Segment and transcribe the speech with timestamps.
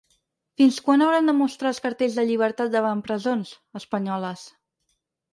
[0.59, 3.51] Fins quan haurem de mostrar els cartells de ‘Llibertat’ davant presons,
[3.81, 4.47] espanyoles?